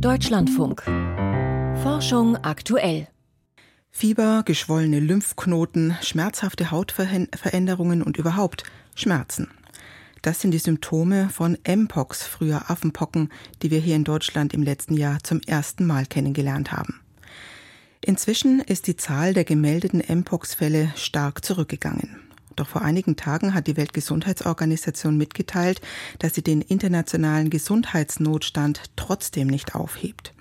Deutschlandfunk. 0.00 0.82
Forschung 1.82 2.36
aktuell. 2.36 3.08
Fieber, 3.90 4.42
geschwollene 4.44 5.00
Lymphknoten, 5.00 5.96
schmerzhafte 6.02 6.70
Hautveränderungen 6.70 8.02
und 8.02 8.18
überhaupt 8.18 8.64
Schmerzen. 8.94 9.48
Das 10.20 10.40
sind 10.40 10.50
die 10.50 10.58
Symptome 10.58 11.30
von 11.30 11.56
Mpox, 11.66 12.24
früher 12.24 12.70
Affenpocken, 12.70 13.30
die 13.62 13.70
wir 13.70 13.80
hier 13.80 13.96
in 13.96 14.04
Deutschland 14.04 14.52
im 14.52 14.62
letzten 14.62 14.94
Jahr 14.94 15.22
zum 15.22 15.40
ersten 15.40 15.86
Mal 15.86 16.04
kennengelernt 16.04 16.72
haben. 16.72 17.00
Inzwischen 18.04 18.60
ist 18.60 18.88
die 18.88 18.96
Zahl 18.96 19.32
der 19.32 19.44
gemeldeten 19.44 20.02
Mpox-Fälle 20.06 20.92
stark 20.96 21.42
zurückgegangen. 21.42 22.25
Doch 22.56 22.66
vor 22.66 22.82
einigen 22.82 23.16
Tagen 23.16 23.54
hat 23.54 23.66
die 23.66 23.76
Weltgesundheitsorganisation 23.76 25.16
mitgeteilt, 25.16 25.80
dass 26.18 26.34
sie 26.34 26.42
den 26.42 26.62
internationalen 26.62 27.50
Gesundheitsnotstand 27.50 28.82
trotzdem 28.96 29.46
nicht 29.46 29.74
aufhebt. 29.74 30.32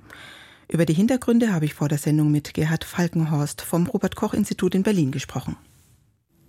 Über 0.67 0.86
die 0.86 0.93
Hintergründe 0.93 1.54
habe 1.54 1.66
ich 1.66 1.76
vor 1.76 1.90
der 1.90 1.98
Sendung 1.98 2.31
mit 2.31 2.54
Gerhard 2.54 2.85
Falkenhorst 2.85 3.62
vom 3.62 3.88
Robert 3.88 4.16
Koch 4.16 4.34
Institut 4.34 4.73
in 4.73 4.84
Berlin 4.84 5.12
gesprochen. 5.12 5.57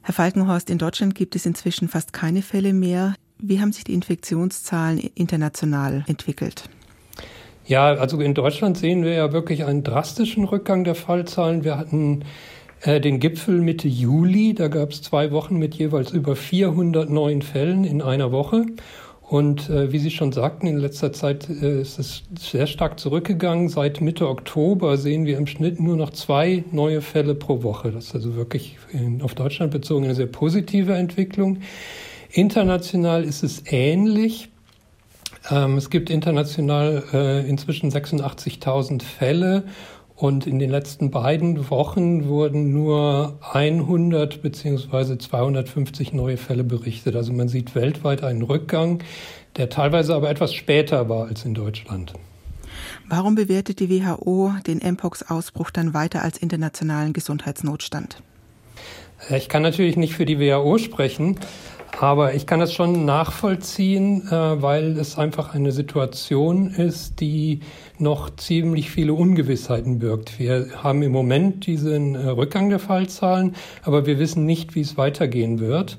Herr 0.02 0.14
Falkenhorst, 0.14 0.70
in 0.70 0.78
Deutschland 0.78 1.14
gibt 1.14 1.34
es 1.34 1.44
inzwischen 1.46 1.88
fast 1.88 2.12
keine 2.12 2.41
Fälle 2.41 2.72
mehr. 2.72 3.16
Wie 3.38 3.60
haben 3.60 3.72
sich 3.72 3.84
die 3.84 3.92
Infektionszahlen 3.92 4.98
international 4.98 6.05
entwickelt? 6.06 6.70
Ja, 7.66 7.86
also 7.86 8.20
in 8.20 8.33
Deutschland 8.33 8.78
sehen 8.78 9.02
wir 9.02 9.12
ja 9.12 9.33
wirklich 9.33 9.64
einen 9.64 9.83
drastischen 9.83 10.44
Rückgang 10.44 10.84
der 10.84 10.94
Fallzahlen. 10.94 11.64
Wir 11.64 11.77
hatten 11.77 12.24
äh, 12.82 13.00
den 13.00 13.20
Gipfel 13.20 13.60
Mitte 13.60 13.88
Juli. 13.88 14.54
Da 14.54 14.68
gab 14.68 14.90
es 14.90 15.02
zwei 15.02 15.30
Wochen 15.32 15.56
mit 15.56 15.74
jeweils 15.74 16.12
über 16.12 16.36
400 16.36 17.10
neuen 17.10 17.42
Fällen 17.42 17.84
in 17.84 18.02
einer 18.02 18.32
Woche. 18.32 18.66
Und 19.28 19.68
äh, 19.70 19.90
wie 19.90 19.98
Sie 19.98 20.12
schon 20.12 20.30
sagten, 20.30 20.68
in 20.68 20.78
letzter 20.78 21.12
Zeit 21.12 21.48
äh, 21.50 21.80
ist 21.80 21.98
es 21.98 22.22
sehr 22.38 22.68
stark 22.68 23.00
zurückgegangen. 23.00 23.68
Seit 23.68 24.00
Mitte 24.00 24.28
Oktober 24.28 24.96
sehen 24.96 25.26
wir 25.26 25.36
im 25.36 25.48
Schnitt 25.48 25.80
nur 25.80 25.96
noch 25.96 26.10
zwei 26.10 26.62
neue 26.70 27.00
Fälle 27.00 27.34
pro 27.34 27.64
Woche. 27.64 27.91
Das 27.91 28.06
ist 28.06 28.14
also 28.14 28.36
wirklich 28.36 28.78
in, 28.92 29.22
auf 29.22 29.34
Deutschland 29.34 29.72
bezogen 29.72 30.05
eine 30.05 30.14
sehr 30.14 30.27
positive 30.27 30.94
Entwicklung. 30.94 31.58
International 32.30 33.24
ist 33.24 33.42
es 33.42 33.64
ähnlich. 33.66 34.48
Ähm, 35.50 35.77
es 35.77 35.90
gibt 35.90 36.08
international 36.08 37.02
äh, 37.12 37.48
inzwischen 37.48 37.90
86.000 37.90 39.02
Fälle 39.02 39.64
und 40.17 40.47
in 40.47 40.59
den 40.59 40.70
letzten 40.70 41.11
beiden 41.11 41.69
Wochen 41.70 42.27
wurden 42.27 42.72
nur 42.72 43.39
100 43.53 44.41
beziehungsweise 44.41 45.19
250 45.19 46.14
neue 46.14 46.39
Fälle 46.39 46.64
berichtet. 46.64 47.14
Also 47.14 47.34
man 47.34 47.48
sieht 47.48 47.75
weltweit 47.75 48.25
einen 48.25 48.41
Rückgang, 48.41 49.03
der 49.56 49.69
teilweise 49.69 50.14
aber 50.14 50.31
etwas 50.31 50.55
später 50.55 51.11
war 51.11 51.28
als 51.28 51.45
in 51.45 51.53
Deutschland. 51.53 52.14
Warum 53.08 53.34
bewertet 53.34 53.78
die 53.78 53.91
WHO 53.91 54.53
den 54.67 54.78
Mpox-Ausbruch 54.78 55.70
dann 55.70 55.92
weiter 55.92 56.23
als 56.23 56.39
internationalen 56.39 57.12
Gesundheitsnotstand? 57.12 58.23
Ich 59.30 59.48
kann 59.48 59.62
natürlich 59.62 59.97
nicht 59.97 60.14
für 60.14 60.27
die 60.27 60.39
WHO 60.39 60.78
sprechen, 60.78 61.39
aber 61.98 62.34
ich 62.34 62.47
kann 62.47 62.61
das 62.61 62.72
schon 62.72 63.05
nachvollziehen, 63.05 64.27
äh, 64.28 64.62
weil 64.62 64.98
es 64.98 65.16
einfach 65.19 65.55
eine 65.55 65.72
Situation 65.72 66.70
ist, 66.70 67.20
die 67.20 67.61
noch 67.98 68.34
ziemlich 68.36 68.91
viele 68.91 69.14
Ungewissheiten 69.14 69.98
birgt. 69.98 70.39
Wir 70.39 70.69
haben 70.83 71.02
im 71.02 71.12
Moment 71.12 71.67
diesen 71.67 72.14
äh, 72.14 72.28
Rückgang 72.28 72.69
der 72.69 72.78
Fallzahlen, 72.78 73.55
aber 73.83 74.06
wir 74.06 74.19
wissen 74.19 74.44
nicht, 74.44 74.74
wie 74.74 74.83
es 74.83 74.98
weitergehen 74.98 75.58
wird. 75.58 75.98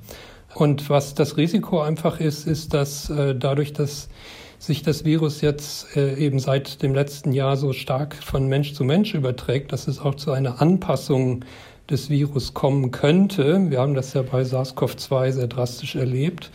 Und 0.54 0.90
was 0.90 1.14
das 1.14 1.38
Risiko 1.38 1.82
einfach 1.82 2.20
ist, 2.20 2.48
ist, 2.48 2.74
dass 2.74 3.10
äh, 3.10 3.36
dadurch, 3.36 3.74
dass 3.74 4.10
sich 4.60 4.82
das 4.82 5.06
Virus 5.06 5.42
jetzt 5.42 5.96
eben 5.96 6.40
seit 6.40 6.82
dem 6.82 6.96
letzten 6.96 7.32
Jahr 7.32 7.58
so 7.58 7.74
stark 7.74 8.16
von 8.16 8.48
Mensch 8.48 8.74
zu 8.74 8.84
Mensch 8.84 9.14
überträgt, 9.14 9.72
dass 9.72 9.88
es 9.88 10.00
auch 10.00 10.16
zu 10.16 10.32
einer 10.32 10.64
Anpassung 10.64 11.46
des 11.90 12.10
Virus 12.10 12.54
kommen 12.54 12.92
könnte. 12.92 13.70
Wir 13.70 13.80
haben 13.80 13.94
das 13.94 14.14
ja 14.14 14.22
bei 14.22 14.42
SARS-CoV-2 14.44 15.32
sehr 15.32 15.48
drastisch 15.48 15.96
erlebt. 15.96 16.52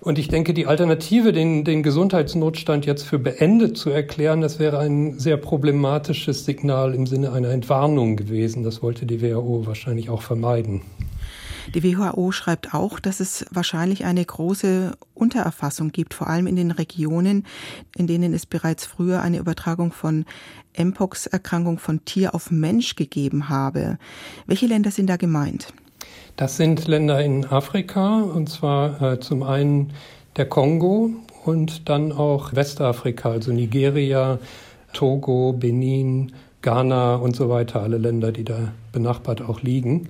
Und 0.00 0.18
ich 0.18 0.26
denke, 0.26 0.52
die 0.52 0.66
Alternative, 0.66 1.32
den, 1.32 1.62
den 1.64 1.84
Gesundheitsnotstand 1.84 2.86
jetzt 2.86 3.04
für 3.04 3.20
beendet 3.20 3.76
zu 3.76 3.90
erklären, 3.90 4.40
das 4.40 4.58
wäre 4.58 4.80
ein 4.80 5.18
sehr 5.20 5.36
problematisches 5.36 6.44
Signal 6.44 6.94
im 6.94 7.06
Sinne 7.06 7.32
einer 7.32 7.50
Entwarnung 7.50 8.16
gewesen. 8.16 8.64
Das 8.64 8.82
wollte 8.82 9.06
die 9.06 9.22
WHO 9.22 9.64
wahrscheinlich 9.64 10.10
auch 10.10 10.22
vermeiden. 10.22 10.82
Die 11.74 11.84
WHO 11.84 12.32
schreibt 12.32 12.74
auch, 12.74 12.98
dass 12.98 13.20
es 13.20 13.46
wahrscheinlich 13.50 14.04
eine 14.04 14.24
große 14.24 14.92
Untererfassung 15.14 15.92
gibt, 15.92 16.14
vor 16.14 16.28
allem 16.28 16.46
in 16.46 16.56
den 16.56 16.70
Regionen, 16.70 17.46
in 17.96 18.06
denen 18.06 18.34
es 18.34 18.46
bereits 18.46 18.84
früher 18.84 19.22
eine 19.22 19.38
Übertragung 19.38 19.92
von 19.92 20.24
Mpox-Erkrankung 20.76 21.78
von 21.78 22.04
Tier 22.04 22.34
auf 22.34 22.50
Mensch 22.50 22.96
gegeben 22.96 23.48
habe. 23.48 23.98
Welche 24.46 24.66
Länder 24.66 24.90
sind 24.90 25.08
da 25.08 25.16
gemeint? 25.16 25.72
Das 26.36 26.56
sind 26.56 26.86
Länder 26.88 27.22
in 27.22 27.44
Afrika, 27.44 28.20
und 28.22 28.48
zwar 28.48 29.00
äh, 29.02 29.20
zum 29.20 29.42
einen 29.42 29.92
der 30.36 30.46
Kongo 30.46 31.10
und 31.44 31.88
dann 31.88 32.12
auch 32.12 32.54
Westafrika, 32.54 33.30
also 33.30 33.52
Nigeria, 33.52 34.38
Togo, 34.92 35.52
Benin, 35.52 36.32
Ghana 36.62 37.16
und 37.16 37.36
so 37.36 37.48
weiter, 37.48 37.82
alle 37.82 37.98
Länder, 37.98 38.32
die 38.32 38.44
da 38.44 38.72
benachbart 38.92 39.42
auch 39.42 39.62
liegen. 39.62 40.08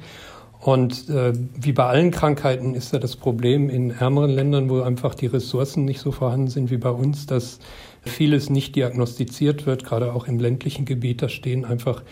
Und 0.63 1.09
äh, 1.09 1.33
wie 1.61 1.73
bei 1.73 1.87
allen 1.87 2.13
Krankheiten 2.13 2.77
ist 2.77 2.93
ja 2.93 3.01
das 3.01 3.17
Problem 3.17 3.69
in 3.69 3.91
ärmeren 3.91 4.31
Ländern, 4.31 4.71
wo 4.71 4.81
einfach 4.81 5.17
die 5.17 5.27
Ressourcen 5.27 5.85
nicht 5.85 5.99
so 5.99 6.13
vorhanden 6.13 6.47
sind 6.47 6.71
wie 6.71 6.77
bei 6.77 6.91
uns, 6.91 7.27
dass 7.27 7.59
vieles 8.03 8.49
nicht 8.49 8.77
diagnostiziert 8.77 9.67
wird, 9.67 9.85
gerade 9.85 10.13
auch 10.13 10.29
im 10.29 10.39
ländlichen 10.39 10.85
Gebiet. 10.85 11.21
Da 11.21 11.29
stehen 11.29 11.65
einfach 11.65 12.05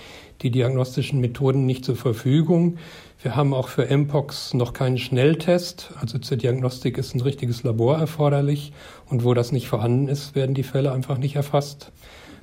die 0.43 0.51
diagnostischen 0.51 1.21
Methoden 1.21 1.65
nicht 1.65 1.85
zur 1.85 1.95
Verfügung. 1.95 2.79
Wir 3.23 3.37
haben 3.37 3.55
auch 3.55 3.69
für 3.69 3.87
Mpox 3.97 4.53
noch 4.55 4.73
keinen 4.73 4.99
Schnelltest. 4.99 5.93
Also 6.01 6.19
zur 6.19 6.37
Diagnostik 6.37 6.99
ist 6.99 7.15
ein 7.15 7.21
richtiges 7.21 7.63
Labor 7.63 7.99
erforderlich. 7.99 8.73
Und 9.07 9.23
wo 9.23 9.33
das 9.33 9.53
nicht 9.53 9.69
vorhanden 9.69 10.09
ist, 10.09 10.35
werden 10.35 10.57
die 10.57 10.65
Fälle 10.65 10.91
einfach 10.91 11.19
nicht 11.19 11.37
erfasst 11.37 11.93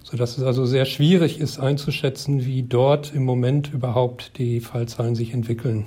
sodass 0.09 0.37
es 0.37 0.43
also 0.45 0.65
sehr 0.65 0.85
schwierig 0.85 1.37
ist 1.37 1.59
einzuschätzen, 1.59 2.45
wie 2.45 2.63
dort 2.63 3.13
im 3.13 3.25
Moment 3.25 3.73
überhaupt 3.73 4.37
die 4.37 4.61
Fallzahlen 4.61 5.15
sich 5.15 5.33
entwickeln. 5.33 5.85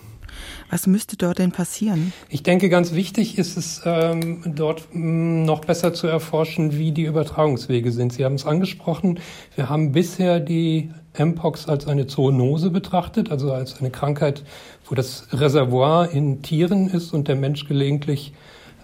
Was 0.70 0.86
müsste 0.86 1.16
dort 1.16 1.38
denn 1.38 1.52
passieren? 1.52 2.12
Ich 2.28 2.42
denke, 2.42 2.68
ganz 2.68 2.92
wichtig 2.92 3.38
ist 3.38 3.56
es, 3.56 3.82
ähm, 3.84 4.42
dort 4.54 4.94
mh, 4.94 5.00
mm, 5.00 5.44
noch 5.44 5.64
besser 5.64 5.92
zu 5.94 6.06
erforschen, 6.06 6.76
wie 6.78 6.92
die 6.92 7.04
Übertragungswege 7.04 7.92
sind. 7.92 8.12
Sie 8.12 8.24
haben 8.24 8.34
es 8.34 8.46
angesprochen. 8.46 9.20
Wir 9.56 9.68
haben 9.68 9.92
bisher 9.92 10.40
die 10.40 10.90
Mpox 11.18 11.68
als 11.68 11.86
eine 11.86 12.06
Zoonose 12.06 12.70
betrachtet, 12.70 13.30
also 13.30 13.52
als 13.52 13.80
eine 13.80 13.90
Krankheit, 13.90 14.44
wo 14.88 14.94
das 14.94 15.26
Reservoir 15.32 16.10
in 16.10 16.42
Tieren 16.42 16.88
ist 16.88 17.12
und 17.12 17.28
der 17.28 17.36
Mensch 17.36 17.66
gelegentlich 17.66 18.32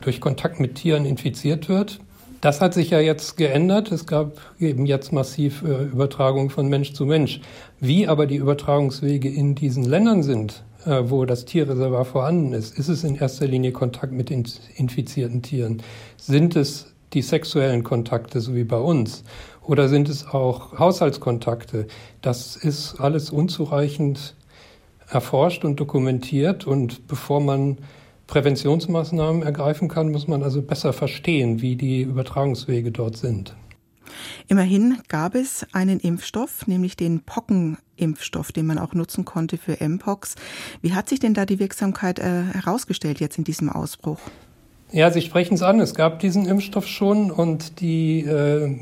durch 0.00 0.20
Kontakt 0.20 0.60
mit 0.60 0.74
Tieren 0.74 1.04
infiziert 1.04 1.68
wird. 1.68 2.00
Das 2.40 2.60
hat 2.60 2.74
sich 2.74 2.90
ja 2.90 3.00
jetzt 3.00 3.36
geändert. 3.36 3.90
Es 3.92 4.06
gab 4.06 4.40
eben 4.58 4.86
jetzt 4.86 5.12
massiv 5.12 5.62
äh, 5.62 5.84
Übertragung 5.84 6.50
von 6.50 6.68
Mensch 6.68 6.92
zu 6.92 7.06
Mensch. 7.06 7.40
Wie 7.80 8.06
aber 8.06 8.26
die 8.26 8.36
Übertragungswege 8.36 9.28
in 9.28 9.54
diesen 9.54 9.84
Ländern 9.84 10.22
sind, 10.22 10.64
äh, 10.84 11.02
wo 11.06 11.24
das 11.24 11.44
Tierreservoir 11.44 12.04
vorhanden 12.04 12.52
ist, 12.52 12.78
ist 12.78 12.88
es 12.88 13.04
in 13.04 13.16
erster 13.16 13.46
Linie 13.46 13.72
Kontakt 13.72 14.12
mit 14.12 14.30
infizierten 14.30 15.42
Tieren? 15.42 15.82
Sind 16.16 16.56
es 16.56 16.92
die 17.12 17.22
sexuellen 17.22 17.82
Kontakte, 17.82 18.40
so 18.40 18.54
wie 18.54 18.64
bei 18.64 18.78
uns? 18.78 19.24
Oder 19.62 19.88
sind 19.88 20.08
es 20.08 20.26
auch 20.26 20.78
Haushaltskontakte? 20.78 21.86
Das 22.22 22.56
ist 22.56 23.00
alles 23.00 23.30
unzureichend 23.30 24.34
erforscht 25.08 25.64
und 25.64 25.80
dokumentiert. 25.80 26.66
Und 26.66 27.06
bevor 27.08 27.40
man 27.40 27.78
Präventionsmaßnahmen 28.26 29.42
ergreifen 29.42 29.88
kann, 29.88 30.10
muss 30.10 30.26
man 30.26 30.42
also 30.42 30.62
besser 30.62 30.92
verstehen, 30.92 31.60
wie 31.60 31.76
die 31.76 32.02
Übertragungswege 32.02 32.90
dort 32.90 33.16
sind. 33.16 33.54
Immerhin 34.48 34.98
gab 35.08 35.34
es 35.34 35.66
einen 35.72 36.00
Impfstoff, 36.00 36.66
nämlich 36.66 36.96
den 36.96 37.20
Pockenimpfstoff, 37.20 38.52
den 38.52 38.66
man 38.66 38.78
auch 38.78 38.94
nutzen 38.94 39.24
konnte 39.24 39.58
für 39.58 39.76
Mpox. 39.86 40.36
Wie 40.80 40.92
hat 40.92 41.08
sich 41.08 41.18
denn 41.18 41.34
da 41.34 41.46
die 41.46 41.58
Wirksamkeit 41.58 42.18
äh, 42.18 42.44
herausgestellt 42.52 43.20
jetzt 43.20 43.38
in 43.38 43.44
diesem 43.44 43.68
Ausbruch? 43.68 44.18
Ja, 44.92 45.10
Sie 45.10 45.22
sprechen 45.22 45.54
es 45.54 45.62
an. 45.62 45.80
Es 45.80 45.94
gab 45.94 46.20
diesen 46.20 46.46
Impfstoff 46.46 46.86
schon 46.86 47.32
und 47.32 47.80
die 47.80 48.20
äh, 48.20 48.78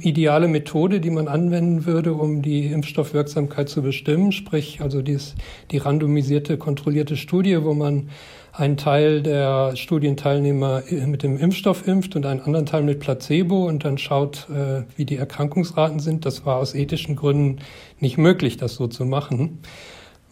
ideale 0.00 0.48
Methode, 0.48 1.00
die 1.00 1.10
man 1.10 1.26
anwenden 1.28 1.84
würde, 1.84 2.14
um 2.14 2.42
die 2.42 2.66
Impfstoffwirksamkeit 2.66 3.68
zu 3.68 3.82
bestimmen, 3.82 4.32
sprich 4.32 4.80
also 4.80 5.02
dies, 5.02 5.34
die 5.70 5.78
randomisierte, 5.78 6.58
kontrollierte 6.58 7.16
Studie, 7.16 7.62
wo 7.64 7.74
man 7.74 8.08
einen 8.58 8.76
Teil 8.76 9.22
der 9.22 9.76
Studienteilnehmer 9.76 10.82
mit 11.06 11.22
dem 11.22 11.38
Impfstoff 11.38 11.86
impft 11.86 12.16
und 12.16 12.26
einen 12.26 12.40
anderen 12.40 12.66
Teil 12.66 12.82
mit 12.82 12.98
Placebo 12.98 13.66
und 13.66 13.84
dann 13.84 13.98
schaut, 13.98 14.48
äh, 14.50 14.82
wie 14.96 15.04
die 15.04 15.16
Erkrankungsraten 15.16 16.00
sind. 16.00 16.26
Das 16.26 16.44
war 16.44 16.56
aus 16.56 16.74
ethischen 16.74 17.14
Gründen 17.14 17.60
nicht 18.00 18.18
möglich, 18.18 18.56
das 18.56 18.74
so 18.74 18.88
zu 18.88 19.04
machen. 19.04 19.60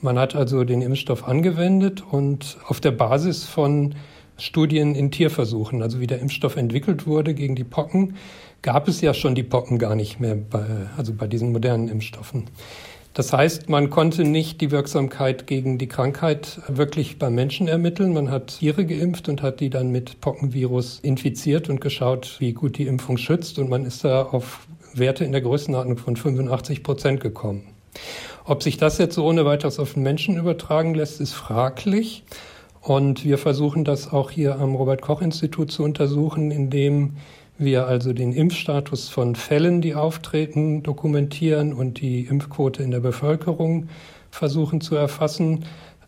Man 0.01 0.19
hat 0.19 0.35
also 0.35 0.65
den 0.65 0.83
Impfstoff 0.83 1.27
angewendet 1.27 2.03
und 2.11 2.59
auf 2.67 2.81
der 2.81 2.91
Basis 2.91 3.45
von 3.45 3.95
Studien 4.39 4.95
in 4.95 5.11
Tierversuchen, 5.11 5.83
also 5.83 6.01
wie 6.01 6.07
der 6.07 6.19
Impfstoff 6.19 6.57
entwickelt 6.57 7.07
wurde 7.07 7.33
gegen 7.33 7.55
die 7.55 7.65
Pocken, 7.65 8.17
gab 8.61 8.89
es 8.89 9.01
ja 9.01 9.15
schon 9.15 9.35
die 9.35 9.43
Pocken 9.43 9.79
gar 9.79 9.95
nicht 9.95 10.21
mehr, 10.21 10.35
bei, 10.35 10.67
also 10.97 11.15
bei 11.15 11.27
diesen 11.27 11.53
modernen 11.53 11.89
Impfstoffen. 11.89 12.45
Das 13.17 13.33
heißt, 13.33 13.71
man 13.71 13.89
konnte 13.89 14.25
nicht 14.25 14.61
die 14.61 14.71
Wirksamkeit 14.71 15.47
gegen 15.47 15.79
die 15.79 15.87
Krankheit 15.89 16.61
wirklich 16.69 17.19
beim 17.19 17.35
Menschen 17.35 17.67
ermitteln. 17.67 18.13
Man 18.13 18.31
hat 18.31 18.59
Tiere 18.59 18.85
geimpft 18.85 19.31
und 19.31 19.41
hat 19.41 19.61
die 19.61 19.71
dann 19.71 19.91
mit 19.91 20.21
Pockenvirus 20.21 21.01
infiziert 21.01 21.71
und 21.71 21.81
geschaut, 21.81 22.37
wie 22.41 22.53
gut 22.53 22.77
die 22.77 22.87
Impfung 22.87 23.17
schützt. 23.17 23.59
Und 23.59 23.71
man 23.71 23.87
ist 23.87 24.05
da 24.05 24.23
auf 24.25 24.69
Werte 24.93 25.25
in 25.25 25.33
der 25.33 25.41
Größenordnung 25.41 25.97
von 25.97 26.15
85 26.15 26.83
Prozent 26.83 27.21
gekommen. 27.21 27.63
Ob 28.45 28.63
sich 28.63 28.77
das 28.77 28.99
jetzt 28.99 29.15
so 29.15 29.25
ohne 29.25 29.47
weiteres 29.47 29.79
auf 29.79 29.95
den 29.95 30.03
Menschen 30.03 30.37
übertragen 30.37 30.93
lässt, 30.93 31.19
ist 31.19 31.33
fraglich. 31.33 32.23
Und 32.83 33.25
wir 33.25 33.39
versuchen 33.39 33.85
das 33.85 34.13
auch 34.13 34.31
hier 34.31 34.61
am 34.61 34.75
Robert 34.75 35.01
Koch 35.01 35.23
Institut 35.23 35.73
zu 35.73 35.85
untersuchen, 35.85 36.51
indem 36.51 37.17
wir 37.59 37.87
also 37.87 38.13
den 38.13 38.33
Impfstatus 38.33 39.09
von 39.09 39.35
Fällen, 39.35 39.81
die 39.81 39.95
auftreten, 39.95 40.83
dokumentieren 40.83 41.73
und 41.73 42.01
die 42.01 42.23
Impfquote 42.23 42.83
in 42.83 42.91
der 42.91 43.01
Bevölkerung 43.01 43.89
versuchen 44.31 44.81
zu 44.81 44.95
erfassen. 44.97 45.65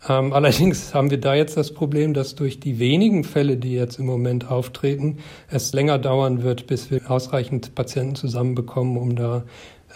Ähm, 0.09 0.33
allerdings 0.35 0.95
haben 0.95 1.11
wir 1.11 1.19
da 1.19 1.35
jetzt 1.35 1.57
das 1.57 1.73
Problem, 1.73 2.15
dass 2.15 2.35
durch 2.35 2.61
die 2.61 2.79
wenigen 2.79 3.25
Fälle, 3.25 3.57
die 3.57 3.73
jetzt 3.73 3.99
im 3.99 4.07
Moment 4.07 4.51
auftreten, 4.51 5.19
es 5.49 5.73
länger 5.73 5.99
dauern 5.99 6.43
wird, 6.43 6.67
bis 6.67 6.91
wir 6.91 7.11
ausreichend 7.11 7.75
Patienten 7.75 8.15
zusammenbekommen, 8.15 8.97
um 8.97 9.17
da 9.17 9.45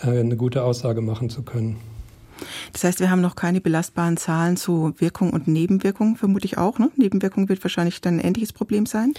äh, 0.03 0.21
eine 0.21 0.37
gute 0.37 0.65
Aussage 0.65 1.01
machen 1.01 1.31
zu 1.31 1.43
können. 1.43 1.77
Das 2.73 2.83
heißt, 2.85 3.01
wir 3.01 3.11
haben 3.11 3.21
noch 3.21 3.37
keine 3.37 3.61
belastbaren 3.61 4.17
Zahlen 4.17 4.57
zu 4.57 4.95
Wirkung 4.99 5.31
und 5.31 5.47
Nebenwirkung, 5.47 6.17
vermute 6.17 6.47
ich 6.47 6.59
auch. 6.59 6.79
Ne? 6.79 6.91
Nebenwirkung 6.97 7.49
wird 7.49 7.63
wahrscheinlich 7.63 8.01
dann 8.01 8.19
ein 8.19 8.21
ähnliches 8.21 8.53
Problem 8.53 8.87
sein. 8.87 9.15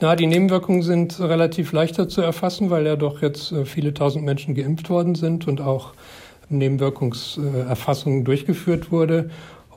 Ja, 0.00 0.14
die 0.14 0.26
Nebenwirkungen 0.26 0.82
sind 0.82 1.18
relativ 1.18 1.72
leichter 1.72 2.08
zu 2.08 2.20
erfassen, 2.20 2.70
weil 2.70 2.86
ja 2.86 2.94
doch 2.94 3.20
jetzt 3.20 3.50
äh, 3.50 3.64
viele 3.64 3.92
tausend 3.94 4.24
Menschen 4.24 4.54
geimpft 4.54 4.90
worden 4.90 5.16
sind 5.16 5.48
und 5.48 5.60
auch 5.60 5.92
Nebenwirkungserfassungen 6.50 8.24
durchgeführt 8.24 8.92
wurde. 8.92 9.30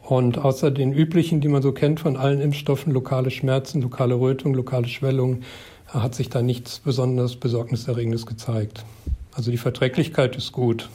Und 0.03 0.37
außer 0.37 0.69
den 0.69 0.93
üblichen, 0.93 1.41
die 1.41 1.47
man 1.47 1.61
so 1.61 1.71
kennt 1.71 1.99
von 1.99 2.17
allen 2.17 2.39
Impfstoffen, 2.39 2.93
lokale 2.93 3.31
Schmerzen, 3.31 3.81
lokale 3.81 4.15
Rötung, 4.15 4.53
lokale 4.53 4.87
Schwellung, 4.87 5.41
hat 5.87 6.13
sich 6.15 6.29
da 6.29 6.41
nichts 6.41 6.79
besonders 6.79 7.35
Besorgniserregendes 7.35 8.25
gezeigt. 8.25 8.85
Also 9.33 9.49
die 9.51 9.57
Verträglichkeit 9.57 10.35
ist 10.35 10.51
gut. 10.51 10.89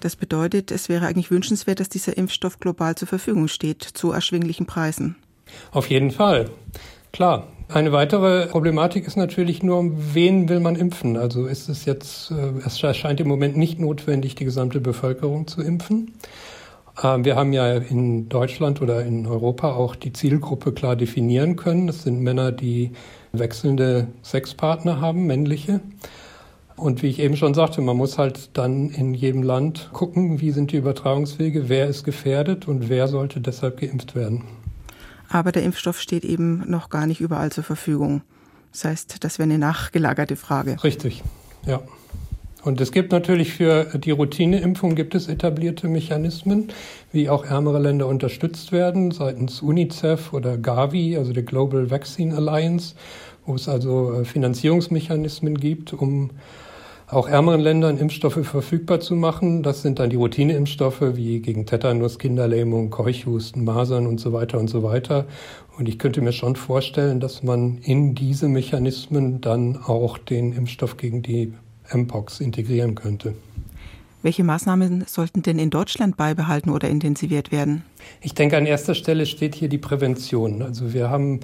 Das 0.00 0.16
bedeutet, 0.16 0.72
es 0.72 0.88
wäre 0.88 1.06
eigentlich 1.06 1.30
wünschenswert, 1.30 1.78
dass 1.78 1.88
dieser 1.88 2.16
Impfstoff 2.16 2.58
global 2.58 2.96
zur 2.96 3.06
Verfügung 3.06 3.46
steht, 3.46 3.82
zu 3.82 4.10
erschwinglichen 4.10 4.66
Preisen. 4.66 5.16
Auf 5.70 5.88
jeden 5.88 6.10
Fall. 6.10 6.50
Klar, 7.12 7.46
eine 7.74 7.92
weitere 7.92 8.46
Problematik 8.46 9.06
ist 9.06 9.16
natürlich 9.16 9.62
nur, 9.62 9.92
wen 10.14 10.48
will 10.48 10.60
man 10.60 10.76
impfen? 10.76 11.16
Also 11.16 11.46
ist 11.46 11.68
es 11.68 11.84
jetzt, 11.84 12.30
äh, 12.30 12.52
es 12.64 12.78
scheint 12.78 13.20
im 13.20 13.28
Moment 13.28 13.56
nicht 13.56 13.78
notwendig, 13.78 14.34
die 14.34 14.44
gesamte 14.44 14.80
Bevölkerung 14.80 15.46
zu 15.46 15.62
impfen. 15.62 16.12
Ähm, 17.02 17.24
wir 17.24 17.36
haben 17.36 17.52
ja 17.52 17.72
in 17.74 18.28
Deutschland 18.28 18.82
oder 18.82 19.04
in 19.04 19.26
Europa 19.26 19.72
auch 19.72 19.96
die 19.96 20.12
Zielgruppe 20.12 20.72
klar 20.72 20.96
definieren 20.96 21.56
können. 21.56 21.86
Das 21.86 22.02
sind 22.02 22.20
Männer, 22.20 22.52
die 22.52 22.92
wechselnde 23.32 24.08
Sexpartner 24.22 25.00
haben, 25.00 25.26
männliche. 25.26 25.80
Und 26.76 27.02
wie 27.02 27.08
ich 27.08 27.20
eben 27.20 27.36
schon 27.36 27.54
sagte, 27.54 27.80
man 27.80 27.96
muss 27.96 28.18
halt 28.18 28.56
dann 28.56 28.90
in 28.90 29.14
jedem 29.14 29.42
Land 29.42 29.90
gucken, 29.92 30.40
wie 30.40 30.50
sind 30.50 30.72
die 30.72 30.76
Übertragungswege, 30.76 31.68
wer 31.68 31.86
ist 31.86 32.04
gefährdet 32.04 32.66
und 32.66 32.88
wer 32.88 33.08
sollte 33.08 33.40
deshalb 33.40 33.80
geimpft 33.80 34.14
werden. 34.14 34.44
Aber 35.32 35.50
der 35.50 35.62
Impfstoff 35.62 36.00
steht 36.00 36.24
eben 36.24 36.62
noch 36.70 36.90
gar 36.90 37.06
nicht 37.06 37.20
überall 37.20 37.50
zur 37.50 37.64
Verfügung. 37.64 38.22
Das 38.70 38.84
heißt, 38.84 39.24
das 39.24 39.38
wäre 39.38 39.48
eine 39.48 39.58
nachgelagerte 39.58 40.36
Frage. 40.36 40.76
Richtig, 40.84 41.22
ja. 41.66 41.80
Und 42.62 42.80
es 42.80 42.92
gibt 42.92 43.10
natürlich 43.10 43.54
für 43.54 43.84
die 43.98 44.12
Routineimpfung 44.12 44.94
gibt 44.94 45.16
es 45.16 45.26
etablierte 45.26 45.88
Mechanismen, 45.88 46.68
wie 47.10 47.28
auch 47.28 47.44
ärmere 47.44 47.80
Länder 47.80 48.06
unterstützt 48.06 48.70
werden, 48.70 49.10
seitens 49.10 49.62
UNICEF 49.62 50.32
oder 50.32 50.56
Gavi, 50.58 51.16
also 51.16 51.32
der 51.32 51.42
Global 51.42 51.90
Vaccine 51.90 52.36
Alliance, 52.36 52.94
wo 53.46 53.56
es 53.56 53.68
also 53.68 54.20
äh, 54.20 54.24
Finanzierungsmechanismen 54.24 55.58
gibt, 55.58 55.92
um 55.92 56.30
auch 57.12 57.28
ärmeren 57.28 57.60
Ländern 57.60 57.98
Impfstoffe 57.98 58.46
verfügbar 58.46 59.00
zu 59.00 59.14
machen. 59.14 59.62
Das 59.62 59.82
sind 59.82 59.98
dann 59.98 60.10
die 60.10 60.16
Routineimpfstoffe 60.16 61.14
wie 61.14 61.40
gegen 61.40 61.66
Tetanus, 61.66 62.18
Kinderlähmung, 62.18 62.90
Keuchhusten, 62.90 63.64
Masern 63.64 64.06
und 64.06 64.18
so 64.18 64.32
weiter 64.32 64.58
und 64.58 64.68
so 64.68 64.82
weiter. 64.82 65.26
Und 65.78 65.88
ich 65.88 65.98
könnte 65.98 66.22
mir 66.22 66.32
schon 66.32 66.56
vorstellen, 66.56 67.20
dass 67.20 67.42
man 67.42 67.78
in 67.78 68.14
diese 68.14 68.48
Mechanismen 68.48 69.40
dann 69.40 69.76
auch 69.76 70.16
den 70.16 70.52
Impfstoff 70.52 70.96
gegen 70.96 71.22
die 71.22 71.52
Mpox 71.92 72.40
integrieren 72.40 72.94
könnte. 72.94 73.34
Welche 74.22 74.44
Maßnahmen 74.44 75.04
sollten 75.06 75.42
denn 75.42 75.58
in 75.58 75.70
Deutschland 75.70 76.16
beibehalten 76.16 76.70
oder 76.70 76.88
intensiviert 76.88 77.50
werden? 77.50 77.84
Ich 78.20 78.34
denke, 78.34 78.56
an 78.56 78.66
erster 78.66 78.94
Stelle 78.94 79.26
steht 79.26 79.54
hier 79.54 79.68
die 79.68 79.78
Prävention. 79.78 80.62
Also 80.62 80.94
wir 80.94 81.10
haben 81.10 81.40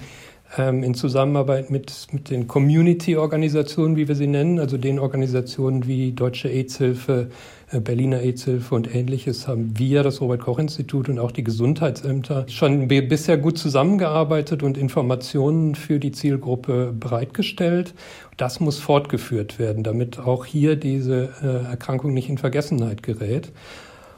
in 0.57 0.95
Zusammenarbeit 0.95 1.69
mit, 1.69 2.07
mit 2.11 2.31
den 2.31 2.47
Community-Organisationen, 2.47 3.95
wie 3.97 4.07
wir 4.07 4.15
sie 4.15 4.25
nennen, 4.25 4.59
also 4.59 4.77
den 4.77 4.97
Organisationen 4.97 5.85
wie 5.85 6.11
Deutsche 6.11 6.49
AIDS-Hilfe, 6.49 7.29
äh, 7.71 7.79
Berliner 7.79 8.17
AIDS-Hilfe 8.21 8.73
und 8.73 8.93
ähnliches, 8.93 9.47
haben 9.47 9.77
wir, 9.77 10.01
das 10.01 10.21
Robert-Koch-Institut 10.21 11.07
und 11.07 11.19
auch 11.19 11.31
die 11.31 11.43
Gesundheitsämter 11.43 12.45
schon 12.49 12.87
bisher 12.87 13.37
gut 13.37 13.59
zusammengearbeitet 13.59 14.63
und 14.63 14.75
Informationen 14.75 15.75
für 15.75 15.99
die 15.99 16.11
Zielgruppe 16.11 16.95
bereitgestellt. 16.99 17.93
Das 18.37 18.59
muss 18.59 18.79
fortgeführt 18.79 19.59
werden, 19.59 19.83
damit 19.83 20.17
auch 20.17 20.45
hier 20.45 20.75
diese 20.75 21.29
äh, 21.43 21.69
Erkrankung 21.69 22.13
nicht 22.13 22.27
in 22.27 22.39
Vergessenheit 22.39 23.03
gerät. 23.03 23.51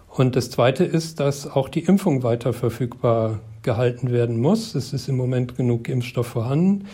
Und 0.07 0.38
das 0.38 0.50
Zweite 0.50 0.86
ist, 0.86 1.19
dass 1.19 1.45
auch 1.45 1.68
die 1.68 1.81
Impfung 1.81 2.24
weiter 2.24 2.54
verfügbar 2.54 3.39
gehalten 3.63 4.12
werden 4.12 4.40
muss. 4.40 4.75
Es 4.75 4.94
ist 4.94 5.08
im 5.08 5.18
Moment 5.18 5.56
genug 5.56 5.90
Impfstoff 5.90 6.28
vorhanden, 6.28 6.86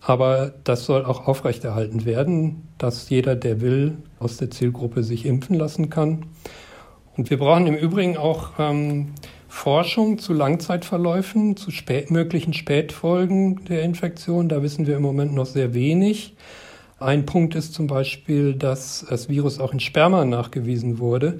aber 0.00 0.52
das 0.64 0.84
soll 0.84 1.04
auch 1.04 1.26
aufrechterhalten 1.26 2.04
werden, 2.04 2.68
dass 2.78 3.08
jeder, 3.08 3.36
der 3.36 3.60
will, 3.60 3.96
aus 4.18 4.36
der 4.36 4.50
Zielgruppe 4.50 5.02
sich 5.02 5.26
impfen 5.26 5.56
lassen 5.56 5.90
kann. 5.90 6.26
Und 7.16 7.30
wir 7.30 7.38
brauchen 7.38 7.66
im 7.66 7.76
Übrigen 7.76 8.16
auch 8.16 8.50
ähm, 8.58 9.12
Forschung 9.48 10.18
zu 10.18 10.32
Langzeitverläufen, 10.32 11.56
zu 11.56 11.70
spät, 11.70 12.10
möglichen 12.10 12.54
Spätfolgen 12.54 13.64
der 13.66 13.82
Infektion. 13.82 14.48
Da 14.48 14.62
wissen 14.62 14.86
wir 14.86 14.96
im 14.96 15.02
Moment 15.02 15.32
noch 15.32 15.46
sehr 15.46 15.74
wenig. 15.74 16.34
Ein 16.98 17.24
Punkt 17.24 17.54
ist 17.54 17.72
zum 17.72 17.86
Beispiel, 17.86 18.54
dass 18.54 19.06
das 19.08 19.28
Virus 19.28 19.60
auch 19.60 19.72
in 19.72 19.80
Sperma 19.80 20.24
nachgewiesen 20.24 20.98
wurde 20.98 21.38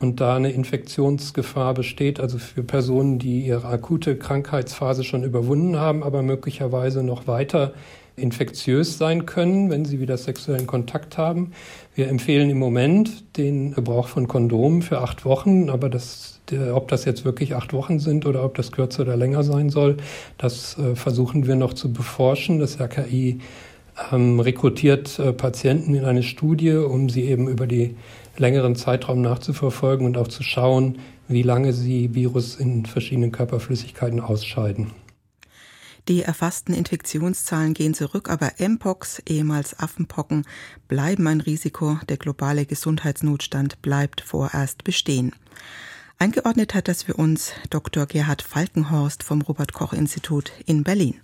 und 0.00 0.20
da 0.20 0.34
eine 0.34 0.50
Infektionsgefahr 0.50 1.74
besteht, 1.74 2.20
also 2.20 2.38
für 2.38 2.62
Personen, 2.62 3.18
die 3.18 3.42
ihre 3.42 3.66
akute 3.68 4.16
Krankheitsphase 4.16 5.04
schon 5.04 5.24
überwunden 5.24 5.76
haben, 5.76 6.02
aber 6.02 6.22
möglicherweise 6.22 7.02
noch 7.02 7.26
weiter 7.26 7.74
infektiös 8.16 8.98
sein 8.98 9.26
können, 9.26 9.70
wenn 9.70 9.84
sie 9.84 10.00
wieder 10.00 10.16
sexuellen 10.16 10.66
Kontakt 10.66 11.18
haben. 11.18 11.52
Wir 11.94 12.08
empfehlen 12.08 12.50
im 12.50 12.58
Moment 12.58 13.36
den 13.36 13.74
Gebrauch 13.74 14.08
von 14.08 14.26
Kondomen 14.26 14.82
für 14.82 15.00
acht 15.00 15.24
Wochen, 15.24 15.68
aber 15.68 15.88
das, 15.88 16.40
ob 16.72 16.88
das 16.88 17.04
jetzt 17.04 17.24
wirklich 17.24 17.54
acht 17.54 17.72
Wochen 17.72 17.98
sind 17.98 18.26
oder 18.26 18.44
ob 18.44 18.54
das 18.54 18.72
kürzer 18.72 19.02
oder 19.02 19.16
länger 19.16 19.42
sein 19.44 19.70
soll, 19.70 19.98
das 20.38 20.78
äh, 20.78 20.94
versuchen 20.96 21.46
wir 21.46 21.56
noch 21.56 21.74
zu 21.74 21.92
beforschen. 21.92 22.58
Das 22.58 22.80
RKI 22.80 23.40
ähm, 24.12 24.40
rekrutiert 24.40 25.18
äh, 25.18 25.32
Patienten 25.32 25.94
in 25.94 26.04
eine 26.04 26.22
Studie, 26.22 26.72
um 26.72 27.08
sie 27.08 27.24
eben 27.24 27.48
über 27.48 27.66
die 27.66 27.96
längeren 28.36 28.76
Zeitraum 28.76 29.20
nachzuverfolgen 29.20 30.06
und 30.06 30.16
auch 30.16 30.28
zu 30.28 30.42
schauen, 30.42 30.98
wie 31.28 31.42
lange 31.42 31.72
sie 31.72 32.14
Virus 32.14 32.56
in 32.56 32.86
verschiedenen 32.86 33.32
Körperflüssigkeiten 33.32 34.20
ausscheiden. 34.20 34.92
Die 36.08 36.22
erfassten 36.22 36.72
Infektionszahlen 36.72 37.74
gehen 37.74 37.94
zurück, 37.94 38.30
aber 38.30 38.52
Mpox, 38.58 39.22
ehemals 39.28 39.78
Affenpocken, 39.78 40.44
bleiben 40.88 41.26
ein 41.26 41.40
Risiko. 41.40 41.98
Der 42.08 42.16
globale 42.16 42.66
Gesundheitsnotstand 42.66 43.80
bleibt 43.82 44.20
vorerst 44.20 44.82
bestehen. 44.82 45.32
Eingeordnet 46.18 46.74
hat 46.74 46.88
das 46.88 47.04
für 47.04 47.14
uns 47.14 47.52
Dr. 47.70 48.06
Gerhard 48.06 48.42
Falkenhorst 48.42 49.22
vom 49.22 49.40
Robert 49.42 49.72
Koch 49.72 49.92
Institut 49.92 50.52
in 50.66 50.84
Berlin. 50.84 51.20